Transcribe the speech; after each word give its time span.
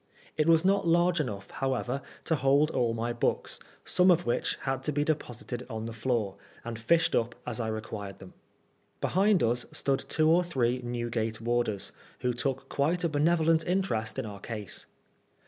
It 0.35 0.47
was 0.49 0.65
not 0.65 0.87
large 0.87 1.19
enough, 1.19 1.51
however, 1.51 2.01
to 2.25 2.33
hold 2.35 2.71
all 2.71 2.95
my 2.95 3.13
books, 3.13 3.59
some 3.85 4.09
of 4.09 4.25
which 4.25 4.55
had 4.61 4.81
to 4.85 4.91
be 4.91 5.03
deposited 5.03 5.63
on 5.69 5.85
the 5.85 5.93
floor, 5.93 6.37
and 6.65 6.79
fished 6.79 7.13
np 7.13 7.33
as 7.45 7.59
I 7.59 7.67
required 7.67 8.17
them. 8.17 8.33
Behind 8.99 9.43
us 9.43 9.67
stood 9.71 9.99
two 10.09 10.27
or 10.27 10.43
three 10.43 10.81
Newgate 10.81 11.39
warders, 11.39 11.91
who 12.21 12.33
took 12.33 12.67
quite 12.67 13.03
a 13.03 13.09
benevolent 13.09 13.63
interest 13.67 14.17
in 14.17 14.25
our 14.25 14.39
case. 14.39 14.87